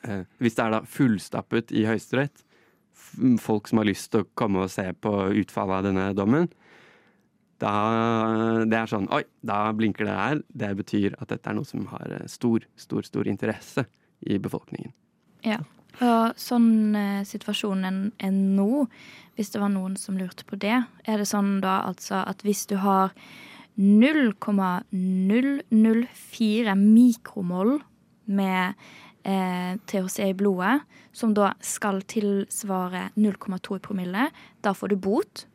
[0.02, 2.44] eh, Hvis det er da fullstappet i Høyesterett,
[3.42, 6.48] folk som har lyst til å komme og se på utfallet av denne dommen,
[7.62, 7.72] da
[8.66, 10.42] det er sånn Oi, da blinker det her.
[10.48, 13.82] Det betyr at dette er noe som har eh, stor, stor, stor interesse
[14.26, 14.92] i befolkningen.
[15.46, 15.58] Ja.
[16.00, 18.86] Og sånn eh, situasjonen er nå,
[19.36, 22.66] hvis det var noen som lurte på det, er det sånn da altså at hvis
[22.70, 23.08] du har
[23.76, 27.82] 0,004 mikromoll
[28.32, 28.74] med
[29.24, 30.80] eh, THC i blodet,
[31.12, 34.30] som da skal tilsvare 0,2 i promille,
[34.64, 35.46] da får du bot.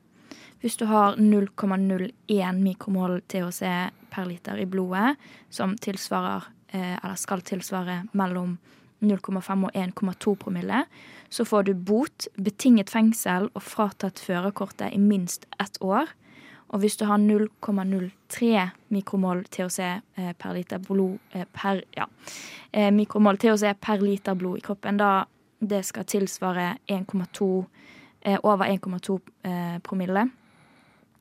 [0.62, 3.62] Hvis du har 0,01 mikromol THC
[4.10, 5.16] per liter i blodet,
[5.50, 8.58] som tilsvarer, eh, eller skal tilsvare mellom
[9.02, 10.86] 0,5 og 1,2 promille,
[11.30, 16.08] så får du bot, betinget fengsel og fratatt førerkortet i minst ett år.
[16.70, 22.08] Og hvis du har 0,03 mikromol THC per liter blod eh, per, ja,
[22.74, 25.26] eh, mikromol THC per liter blod i kroppen, da
[25.60, 27.66] det skal tilsvare 1,2
[28.22, 30.28] eh, over 1,2 eh, promille.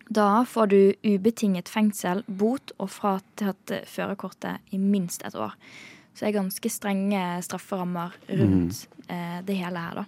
[0.09, 5.57] Da får du ubetinget fengsel, bot og fratatt førerkortet i minst et år.
[6.15, 10.07] Så det er ganske strenge strafferammer rundt eh, det hele her, da.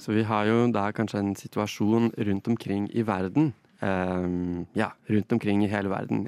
[0.00, 3.52] Så vi har jo da kanskje en situasjon rundt omkring i verden.
[3.80, 6.24] Um, ja, rundt omkring i hele verden.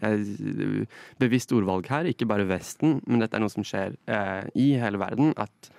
[1.19, 5.01] Bevisst ordvalg her, ikke bare Vesten, men dette er noe som skjer uh, i hele
[5.01, 5.33] verden.
[5.41, 5.73] At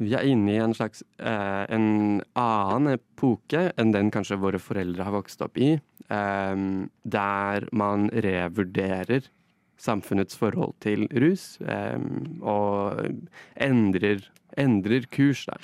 [0.00, 5.04] vi er inne i en slags eh, en annen epoke enn den kanskje våre foreldre
[5.06, 5.74] har vokst opp i.
[6.10, 6.56] eh,
[7.04, 9.28] der man revurderer
[9.80, 11.96] samfunnets forhold til rus, eh,
[12.42, 13.00] og
[13.56, 14.24] endrer,
[14.58, 15.62] endrer kurs der.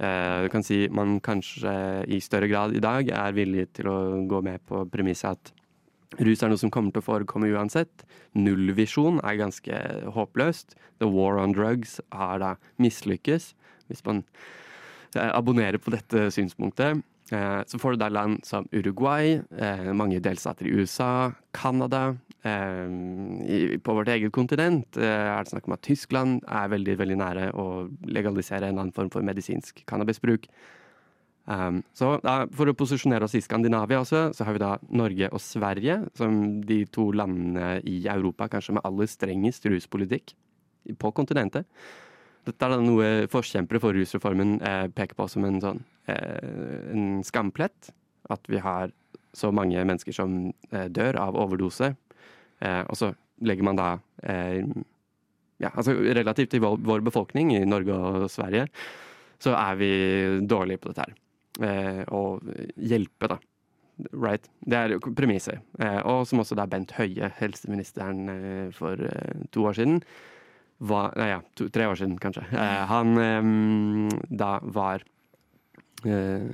[0.00, 4.26] Eh, Du kan si man kanskje i større grad i dag er villig til å
[4.26, 5.52] gå med på premisset at
[6.18, 8.04] rus er noe som kommer til å forekomme uansett.
[8.34, 9.82] Nullvisjon er ganske
[10.16, 10.74] håpløst.
[10.98, 13.52] The war on drugs har da mislykkes.
[13.90, 14.24] Hvis man
[15.14, 20.20] eh, abonnerer på dette synspunktet, eh, så får du da land som Uruguay, eh, mange
[20.22, 22.16] delstater i USA, Canada.
[22.40, 27.66] På vårt eget kontinent er det snakk om at Tyskland er veldig veldig nære å
[28.08, 30.48] legalisere en annen form for medisinsk cannabisbruk.
[31.50, 35.30] Um, så da, For å posisjonere oss i Skandinavia også, så har vi da Norge
[35.32, 40.34] og Sverige som de to landene i Europa kanskje med aller strengest ruspolitikk
[41.00, 41.66] på kontinentet.
[42.46, 47.20] Dette er da noe forkjempere for rusreformen eh, peker på som en sånn eh, en
[47.26, 47.90] skamplett.
[48.32, 48.94] At vi har
[49.36, 50.38] så mange mennesker som
[50.70, 51.92] eh, dør av overdose.
[52.60, 53.12] Eh, og så
[53.44, 53.90] legger man da
[54.24, 54.64] eh,
[55.60, 58.66] ja, altså Relativt til vår, vår befolkning i Norge og Sverige,
[59.40, 59.90] så er vi
[60.48, 61.18] dårlige på dette her.
[61.60, 62.44] Eh, og
[62.76, 63.38] hjelpe, da.
[64.16, 64.48] Right.
[64.64, 65.60] Det er premisset.
[65.80, 70.00] Eh, og som også da Bent Høie, helseministeren eh, for eh, to år siden,
[70.80, 72.46] var, nei, ja, to, tre år siden kanskje.
[72.56, 75.04] Eh, han eh, da var
[76.08, 76.48] eh,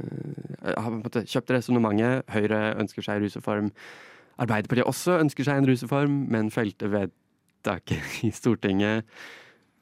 [0.75, 2.27] Han på en måte kjøpt resonnementet.
[2.35, 3.71] Høyre ønsker seg rusreform.
[4.42, 9.07] Arbeiderpartiet også ønsker seg en rusreform, men felte vedtaket i Stortinget.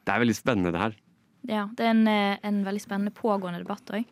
[0.04, 1.00] Det er veldig spennende, det her.
[1.48, 4.04] Ja, det er en, eh, en veldig spennende pågående debatt òg.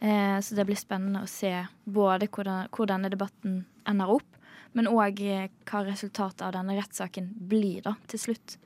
[0.00, 1.52] Eh, så det blir spennende å se
[1.84, 4.38] både hvordan, hvor denne debatten ender opp,
[4.72, 8.56] men òg eh, hva resultatet av denne rettssaken blir da, til slutt.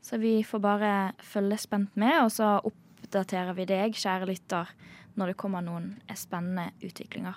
[0.00, 4.70] Så vi får bare følge spent med, og så oppdaterer vi deg, kjære lytter,
[5.16, 7.34] når det kommer noen spennende utviklinger.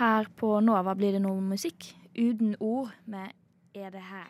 [0.00, 3.30] Her på Nova blir det noe musikk uten ord med
[3.76, 4.26] Er det her?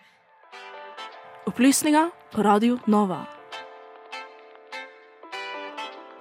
[1.49, 3.38] Opplysninger på Radio Nova.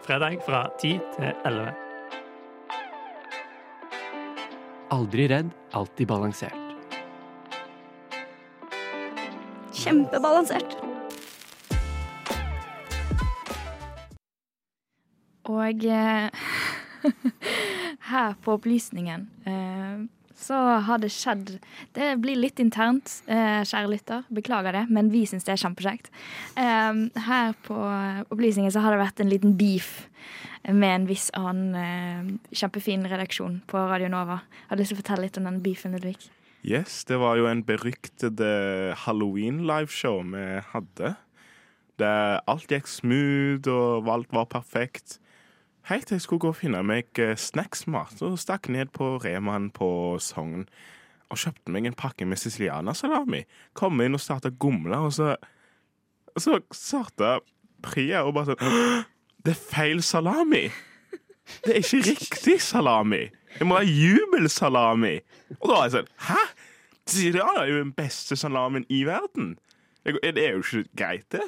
[0.07, 1.71] Fredag fra 10 til 11.
[4.95, 6.69] Aldri redd, alltid balansert.
[9.75, 10.77] Kjempebalansert.
[15.51, 16.47] Og eh,
[18.13, 21.57] her på Opplysningen eh, så har det skjedd
[21.95, 24.23] Det blir litt internt, eh, kjære lytter.
[24.29, 26.11] Beklager det, men vi syns det er kjempekjekt.
[26.55, 26.93] Eh,
[27.27, 27.77] her på
[28.29, 30.07] Opplysningen så har det vært en liten beef
[30.67, 34.41] med en viss annen eh, kjempefin redaksjon på Radio Nova.
[34.67, 36.29] Har du lyst til å fortelle litt om den beefen, Ludvig?
[36.67, 41.13] Yes, det var jo en beryktede halloween-liveshow vi hadde.
[41.97, 45.17] Det, alt gikk smooth, og alt var perfekt.
[45.87, 50.17] Til jeg skulle gå og finne meg eh, snacksmat, og stakk ned på Remaen på
[50.19, 50.65] Sogn
[51.31, 53.43] og kjøpte meg en pakke med sicilianasalami.
[53.75, 55.35] Kom inn og starta å og så,
[56.39, 57.37] så starta
[57.83, 59.05] Priya og bare sånn
[59.43, 60.67] Det er feil salami!
[61.63, 63.29] Det er ikke riktig salami!
[63.57, 65.15] Det må ha jubelsalami!
[65.61, 66.41] Og da var jeg sånn Hæ?
[67.07, 69.55] Siciliana er jo den beste salamien i verden!
[70.03, 71.43] Det er jo ikke greit, det.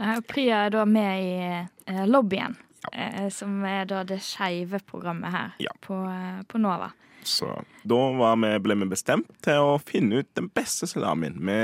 [0.00, 2.56] Eh, Priya er da med i eh, lobbyen,
[2.92, 6.90] eh, som er da det skeive programmet her på, eh, på Nova.
[7.22, 7.50] Så
[7.84, 11.36] da var vi, ble vi bestemt til å finne ut den beste salamien.
[11.44, 11.58] Vi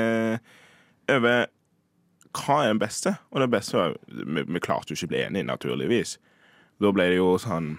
[1.16, 1.46] over
[2.36, 5.22] hva er den beste, og det beste var Vi, vi klarte jo ikke å bli
[5.24, 6.16] enige, naturligvis.
[6.82, 7.78] Da ble det jo sånn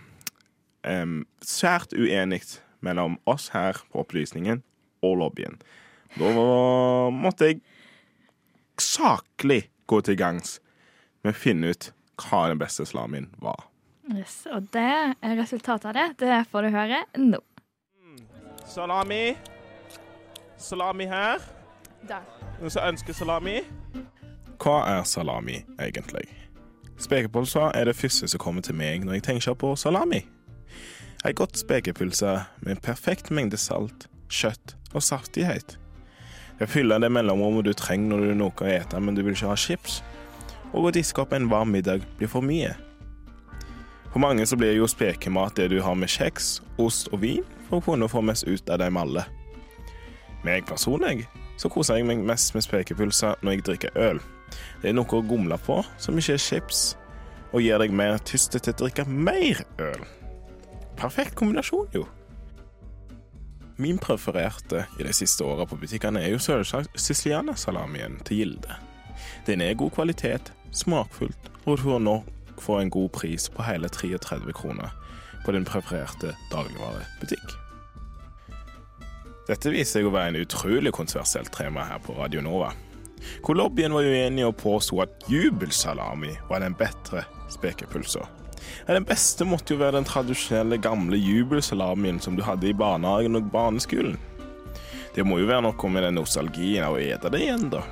[0.88, 2.42] um, svært uenig
[2.82, 4.64] mellom oss her på Opplysningen
[5.06, 5.60] og lobbyen.
[6.18, 6.32] Da
[7.14, 7.62] måtte jeg
[8.82, 10.58] saklig gå til gangs
[11.22, 13.68] med å finne ut hva den beste slamien var.
[14.08, 16.08] Yes, og det er resultatet av det.
[16.24, 17.42] Det får du høre nå.
[18.68, 19.36] Salami.
[20.58, 21.44] Salami her.
[22.08, 22.24] Der.
[22.62, 23.60] Noen som ønsker salami?
[24.58, 26.26] Hva er salami, egentlig?
[26.98, 30.24] Spekepølser er det første som kommer til meg når jeg tenker på salami.
[31.26, 35.78] Ei godt spekepølse med en perfekt mengde salt, kjøtt og saftighet.
[36.60, 39.36] Jeg fyller det mellomrommet du trenger når du har noe å ete, men du vil
[39.36, 40.00] ikke ha chips.
[40.74, 42.74] Og å diske opp en varm middag blir for mye.
[44.12, 47.80] For mange så blir jo spekemat det du har med kjeks, ost og vin, for
[47.80, 49.26] å kunne få mest ut av dem alle.
[50.46, 51.28] Meg personlig
[51.58, 54.22] så koser jeg meg mest med spekepølser når jeg drikker øl.
[54.82, 56.84] Det er noe å gomle på som ikke er chips,
[57.52, 60.06] og gir deg mer tyste til å drikke mer øl.
[60.98, 62.06] Perfekt kombinasjon, jo.
[63.78, 68.78] Min prefererte i de siste åra på butikkene er jo selvsagt sicilianasalamien til Gilde.
[69.46, 73.90] Den er god kvalitet, smakfullt, og du får nok få en god pris på hele
[73.90, 74.94] 33 kroner
[75.46, 77.56] på din prefererte dagligvarebutikk.
[79.48, 82.74] Dette viser seg å være en utrolig kontroversielt tema her på Radio Nova.
[83.46, 88.26] Hvor lobbyen var uenig og påsto at jubelsalami var den bedre spekepølsa.
[88.88, 93.48] Den beste måtte jo være den tradisjonelle gamle jubelsalamien som du hadde i barnehagen og
[93.54, 94.18] barneskolen.
[95.16, 97.86] Det må jo være noe med den nostalgien av å ete det igjen, da.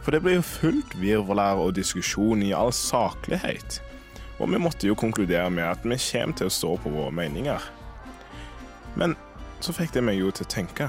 [0.00, 3.80] For det ble jo fullt virvelær og diskusjon i all saklighet.
[4.40, 7.60] Og vi måtte jo konkludere med at vi kommer til å stå på våre meninger.
[8.96, 9.16] Men
[9.60, 10.88] så fikk det meg jo til å tenke.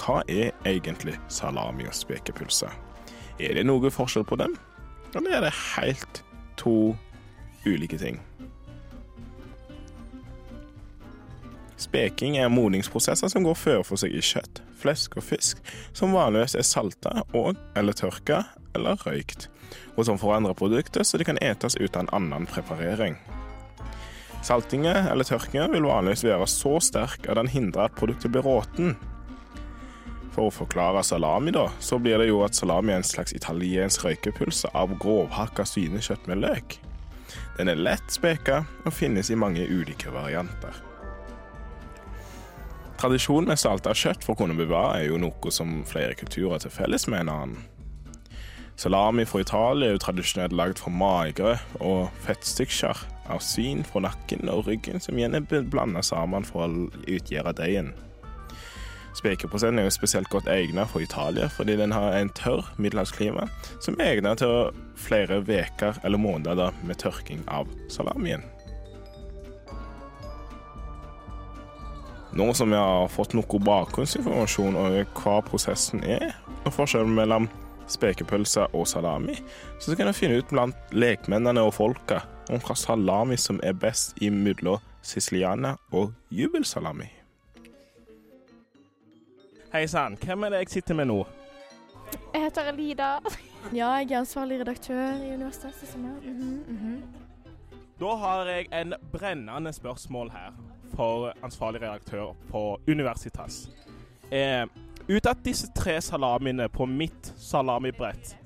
[0.00, 2.70] Hva er egentlig salami og spekepølse?
[3.40, 4.56] Er det noe forskjell på dem?
[5.14, 6.24] Eller er det helt
[6.58, 6.96] to
[7.66, 8.18] ulike ting?
[11.80, 15.60] Speking er modningsprosesser som går føre for seg i kjøtt, flesk og fisk,
[15.92, 18.42] som vanligvis er salta og eller tørka
[18.76, 19.48] eller røykt,
[19.96, 23.18] og som forandrer produktet så det kan etes uten annen preparering.
[24.42, 28.94] Saltinga eller tørkinga vil vanligvis være så sterk at den hindrer at produktet blir råten.
[30.30, 34.06] For å forklare salami, da, så blir det jo at salami er en slags italiensk
[34.06, 36.78] røykepølse av grovhakka svinekjøtt med løk.
[37.58, 40.78] Den er lett speka og finnes i mange ulike varianter.
[43.00, 46.64] Tradisjonen med salta kjøtt for å kunne bevare er jo noe som flere kulturer er
[46.66, 47.62] til felles med en annen.
[48.76, 53.00] Salami fra Italia er jo tradisjonelt lagd fra magre og fettstykker
[53.32, 57.94] av svin fra nakken og ryggen, som igjen er blanda sammen for å utgjøre deigen.
[59.16, 63.48] Spekeprosenten er jo spesielt godt egnet for Italia, fordi den har en tørr middelhavsklima
[63.80, 68.44] som er egnet til flere uker eller måneder med tørking av salamien.
[72.32, 77.48] Nå som vi har fått noe bakgrunnsinformasjon over hva prosessen er, og forskjellen mellom
[77.90, 79.34] spekepølse og salami,
[79.82, 84.14] så kan vi finne ut blant lekmennene og folka om hva salami som er best
[84.22, 87.10] i mellom siciliana og jubelsalami.
[89.74, 91.20] Hei sann, hvem er det jeg sitter med nå?
[92.34, 93.14] Jeg heter Elida.
[93.76, 96.14] Ja, jeg er ansvarlig redaktør i Universitetsstemmer.
[96.22, 97.02] mm -hmm.
[98.00, 100.52] Da har jeg en brennende spørsmål her
[100.96, 103.68] for ansvarlig redaktør på Universitas.
[104.30, 104.66] Eh,
[105.08, 108.36] ut av disse tre salamiene på mitt salamibrett,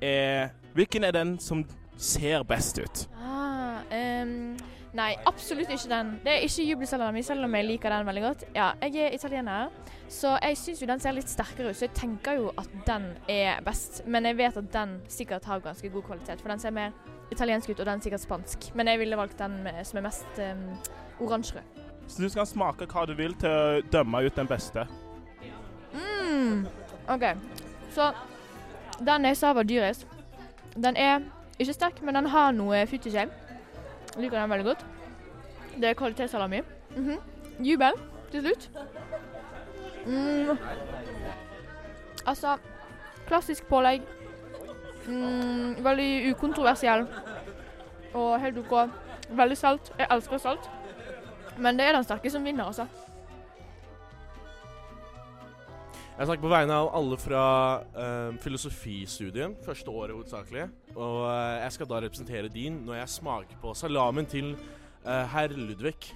[0.00, 1.64] eh, hvilken er den som
[1.96, 3.08] ser best ut?
[3.22, 3.82] Ah,
[4.22, 4.56] um,
[4.92, 6.08] Nei, absolutt ikke den.
[6.20, 8.42] Det er ikke jubelsalami, selv om jeg liker den veldig godt.
[8.54, 9.70] Ja, jeg er italiener,
[10.08, 13.06] så jeg syns jo den ser litt sterkere ut, så jeg tenker jo at den
[13.32, 14.02] er best.
[14.04, 16.92] Men jeg vet at den sikkert har ganske god kvalitet, for den ser mer
[17.32, 18.68] italiensk ut, og den er sikkert spansk.
[18.76, 19.56] Men jeg ville valgt den
[19.88, 20.68] som er mest um,
[21.20, 21.62] oransjerød.
[22.08, 24.86] Så du skal smake hva du vil til å dømme ut den beste.
[25.92, 26.66] Mm.
[27.08, 27.24] OK.
[27.94, 28.12] Så
[29.00, 30.06] den jeg sa var dyrest,
[30.76, 31.22] den er
[31.58, 33.32] ikke sterk, men den har noe futt i seg.
[34.18, 34.84] Liker den veldig godt.
[35.76, 36.62] Det er kvalitetssalami.
[36.96, 37.18] Mhm.
[37.64, 37.92] Jubel
[38.30, 38.70] til slutt.
[40.06, 40.58] Mm.
[42.26, 42.56] Altså
[43.26, 44.02] Klassisk pålegg.
[45.08, 47.06] Mm, veldig ukontroversiell.
[48.14, 48.90] Og helt OK.
[49.30, 49.92] Veldig salt.
[49.98, 50.70] Jeg elsker salt.
[51.58, 52.86] Men det er den sterke som vinner, altså.
[56.12, 57.44] Jeg snakker på vegne av alle fra
[57.96, 60.66] uh, filosofistudiet, første året hovedsakelig.
[60.92, 64.52] Og uh, jeg skal da representere din når jeg smaker på salamen til
[65.06, 66.12] uh, herr Ludvig.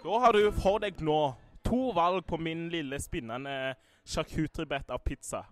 [0.00, 1.18] Da har du for deg nå
[1.66, 3.74] to valg på min lille spinnende
[4.06, 5.42] charcuteribett av pizza.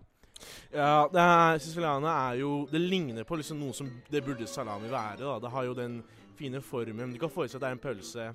[0.71, 4.87] Ja, det er, siciliana er jo Det ligner på liksom noe som det burde salami
[4.89, 5.19] være.
[5.25, 5.35] da.
[5.43, 5.99] Det har jo den
[6.39, 7.13] fine formen.
[7.13, 8.29] Du kan forestille deg en pølse.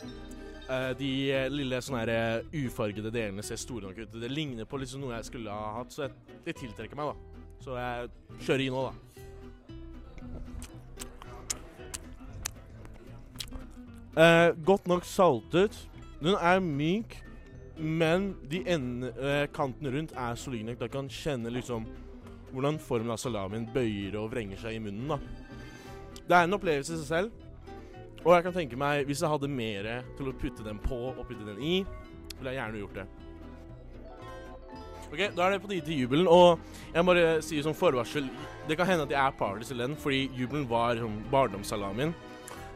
[0.65, 4.15] Uh, de eh, lille sånne her, eh, ufargede delene ser store nok ut.
[4.21, 6.13] Det ligner på liksom noe jeg skulle ha hatt, så jeg,
[6.47, 7.17] det tiltrekker meg, da.
[7.65, 8.09] Så jeg
[8.47, 8.93] kjører i nå, da.
[14.65, 15.75] Godt nok saltet.
[16.25, 17.17] Den er myk,
[17.77, 20.79] men de ende, eh, kantene rundt er solide nok.
[20.81, 21.85] Da kan kjenne liksom
[22.55, 25.09] hvordan formen av salamien bøyer og vrenger seg i munnen.
[25.09, 25.19] da.
[26.29, 27.44] Det er en opplevelse i seg selv.
[28.25, 31.27] Og jeg kan tenke meg, hvis jeg hadde mer til å putte den på og
[31.29, 31.75] putte den i,
[32.39, 33.07] ville jeg gjerne gjort det.
[35.15, 36.27] Ok, Da er det på tide til jubelen.
[36.27, 36.59] Og
[36.95, 38.27] jeg må bare si som forvarsel
[38.67, 42.15] Det kan hende at jeg er party til den, fordi jubelen var sånn barndomssalamien.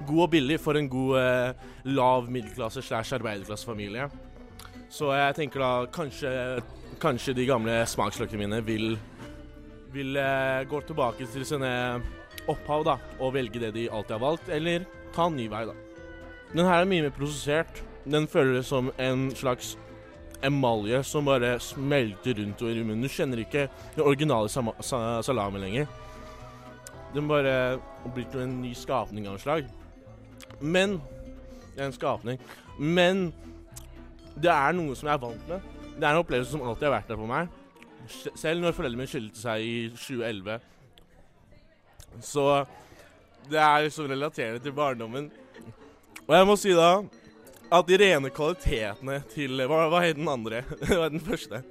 [0.06, 4.04] God og billig for en god eh, lav middelklasse slash arbeiderklassefamilie.
[4.92, 6.30] Så jeg tenker da kanskje,
[7.00, 8.98] kanskje de gamle smaksløkene mine vil,
[9.96, 11.72] vil eh, gå tilbake til sine
[12.48, 15.74] opphav da, og velge det de alltid har valgt, eller ta en ny vei, da.
[16.52, 17.82] Den her er mye mer prosessert.
[18.08, 19.76] Den føles som en slags
[20.44, 23.04] emalje som bare smelter rundt over i munnen.
[23.04, 25.90] Du kjenner ikke den originale salami lenger.
[27.14, 27.78] Den bare
[28.14, 29.70] blir til en ny skapning av en slag.
[30.60, 31.00] Men
[31.74, 32.40] Det er en skapning.
[32.78, 33.28] Men
[34.34, 35.66] det er noe som jeg er vant med.
[35.94, 37.52] Det er en opplevelse som alltid har vært der for meg.
[38.34, 40.56] Selv når foreldrene mine skilte seg i 2011.
[42.26, 42.46] Så
[43.50, 45.30] det er liksom relaterende til barndommen.
[46.26, 46.90] Og jeg må si da
[47.72, 50.62] at de rene kvalitetene til Hva, hva het den andre?
[50.88, 51.62] Hva het den første?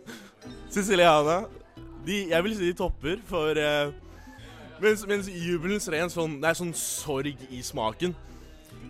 [0.70, 1.44] Siciliana.
[2.06, 3.90] De, jeg vil si de topper, for uh,
[4.80, 8.14] mens, mens jubelens ren sånn Det er sånn sorg i smaken.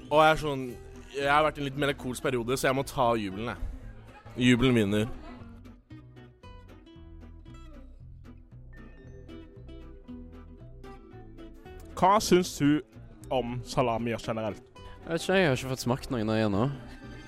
[0.08, 0.68] Og jeg er sånn
[1.16, 4.52] Jeg har vært i en litt melankolsk periode, så jeg må ta jubelen, jeg.
[4.52, 5.08] Jubelen vinner.
[11.98, 12.82] Hva syns du
[13.34, 14.62] om salamier generelt?
[14.78, 16.68] Jeg vet ikke, jeg har ikke fått smakt noen av ennå.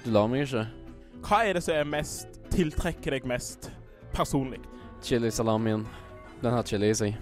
[0.03, 0.67] Du lar meg ikke.
[1.25, 3.71] Hva er det som er mest tiltrekker deg mest
[4.13, 4.59] personlig?
[5.01, 5.87] Chilisalamien.
[6.43, 7.17] Den har chili i seg.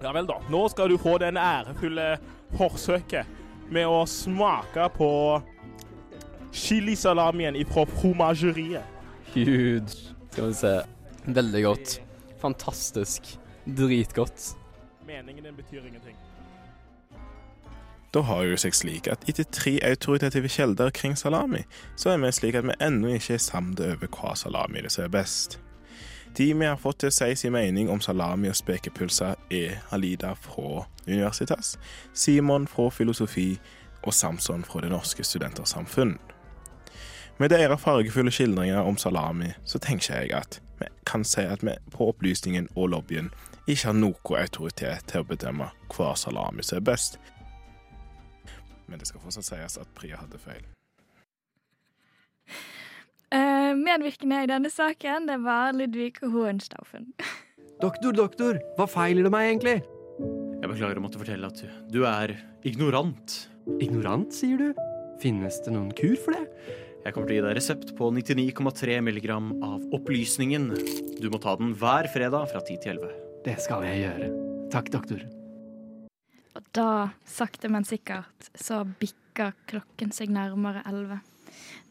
[0.00, 0.38] Ja vel, da.
[0.48, 2.08] Nå skal du få det ærefulle
[2.56, 5.12] forsøket med å smake på
[6.54, 8.88] chilisalamien fra fromageriet.
[9.34, 10.14] Huge.
[10.32, 10.76] Skal vi se.
[11.28, 11.98] Veldig godt.
[12.40, 13.34] Fantastisk.
[13.64, 14.54] Dritgodt.
[15.04, 16.16] Meningen din betyr ingenting.
[18.14, 21.64] Da har det seg slik at etter tre autoritative kjelder kring salami,
[21.98, 25.08] så er vi slik at vi ennå ikke er samlet over hva salami det som
[25.08, 25.58] er best.
[26.38, 30.32] De vi har fått til å si sin mening om salami og spekepølser, er Halida
[30.38, 31.74] fra Universitas,
[32.14, 33.56] Simon fra Filosofi
[34.02, 36.16] og Samson fra Det Norske Studentersamfunn.
[37.38, 41.74] Med deres fargefulle skildringer om salami, så tenker jeg at vi kan si at vi
[41.90, 43.30] på opplysningen og lobbyen
[43.66, 47.18] ikke har noe autoritet til å bedømme hva salami som er best.
[48.88, 50.64] Men det skal fortsatt sies at Priya hadde feil.
[53.34, 57.10] Eh, medvirkende i denne saken, det var Ludvig Hohenstaufen.
[57.82, 59.80] Doktor, doktor, hva feiler det meg egentlig?
[60.62, 61.58] Jeg beklager å måtte fortelle at
[61.92, 63.34] du er ignorant.
[63.82, 64.84] Ignorant, sier du?
[65.20, 66.46] Finnes det noen kur for det?
[67.04, 70.70] Jeg kommer til å gi deg resept på 99,3 milligram av opplysningen.
[71.18, 73.14] Du må ta den hver fredag fra 10 til 11.
[73.44, 74.30] Det skal jeg gjøre.
[74.72, 75.26] Takk, doktor.
[76.54, 76.88] Og da,
[77.26, 81.18] sakte, men sikkert, så bikker klokken seg nærmere elleve.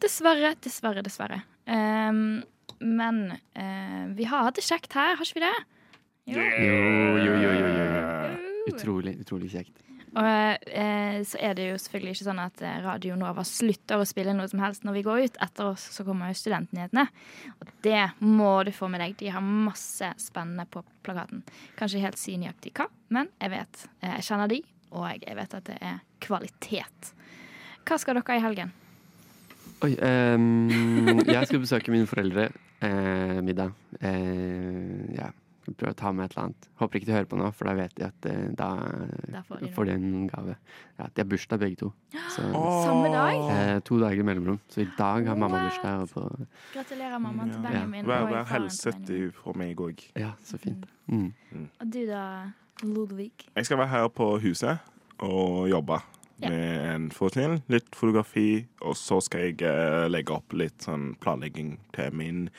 [0.00, 1.42] Dessverre, dessverre, dessverre.
[1.68, 2.42] Um,
[2.80, 5.54] men uh, vi har hatt det kjekt her, har ikke vi det?
[6.32, 6.76] Jo, jo,
[7.20, 7.72] jo, jo.
[7.76, 8.52] jo.
[8.72, 9.76] Utrolig, utrolig kjekt.
[10.14, 14.06] Og eh, så er det jo selvfølgelig ikke sånn at eh, Radio Nova slutter å
[14.08, 15.40] spille noe som helst når vi går ut.
[15.42, 17.06] Etter oss så kommer jo Studentnyhetene.
[17.58, 19.16] Og det må du få med deg.
[19.20, 21.42] De har masse spennende på plakaten.
[21.78, 23.84] Kanskje helt si nøyaktig hva, men jeg vet.
[24.00, 24.62] eh, Jeg kjenner de,
[24.94, 27.14] og jeg vet at det er kvalitet.
[27.84, 28.72] Hva skal dere i helgen?
[29.84, 32.46] Oi, um, jeg skal besøke mine foreldre.
[32.84, 33.72] Eh, middag.
[34.00, 35.28] Eh, ja.
[35.72, 36.66] Prøve å ta med et eller annet.
[36.80, 38.66] Håper ikke de hører på nå, for da vet de at eh, da,
[39.74, 40.56] får de en gave.
[40.98, 41.88] Ja, de har bursdag begge to.
[42.34, 42.44] Så,
[42.86, 43.38] Samme dag?
[43.54, 44.58] Eh, to dager mellomrom.
[44.68, 46.02] Så i dag har mamma bursdag.
[46.04, 47.68] Og på, Gratulerer, mamma, til Ja.
[47.70, 48.04] Benjamin.
[48.06, 50.04] Vær, vær hilset i- fra meg òg.
[50.20, 50.84] ja, så fint.
[51.08, 51.32] Mm.
[51.80, 52.24] Og du da,
[52.82, 53.32] Ludvig?
[53.56, 54.78] Jeg skal være her på huset
[55.20, 56.00] og jobbe
[56.42, 56.48] Ja.
[56.50, 61.78] med en forestilling, litt fotografi, og så skal jeg uh, legge opp litt sånn planlegging
[61.94, 62.50] til min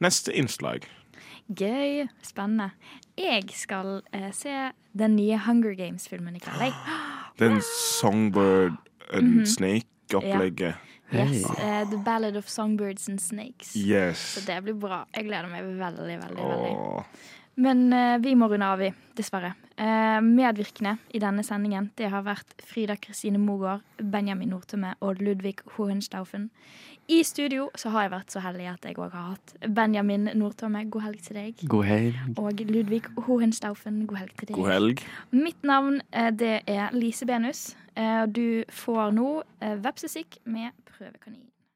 [0.00, 0.84] neste innslag.
[1.54, 2.06] Gøy.
[2.26, 2.70] Spennende.
[3.18, 6.60] Jeg skal eh, se den nye Hunger Games-filmen i kveld.
[6.60, 6.72] jeg.
[7.38, 8.76] Den Songbird
[9.12, 9.46] and Mhm.
[9.46, 10.74] Snake-opplegget.
[11.14, 13.74] Yes, eh, The Ballad of Songbirds and Snakes.
[13.76, 14.18] Yes.
[14.18, 15.04] Så det blir bra.
[15.14, 16.36] Jeg gleder meg veldig, veldig.
[16.36, 16.72] veldig.
[16.76, 17.04] Åh.
[17.58, 18.90] Men eh, vi må runde av, vi.
[19.16, 19.54] Dessverre.
[19.78, 25.58] Eh, medvirkende i denne sendingen det har vært Frida Kristine Mogård, Benjamin Nordtømme og Ludvig
[25.76, 26.50] Hohenstaufen.
[27.08, 30.84] I studio så har jeg vært så heldig at jeg òg har hatt Benjamin Nordtomme,
[30.90, 31.62] God helg til deg.
[31.70, 32.16] God helg.
[32.36, 34.00] Og Ludvig Hohenstaufen.
[34.10, 34.56] God helg til deg.
[34.58, 35.04] God helg.
[35.30, 37.76] Mitt navn eh, det er Lise Benus.
[37.94, 39.28] Eh, Du får nå
[39.62, 41.44] eh, Vepsesikk med Prøvekanin.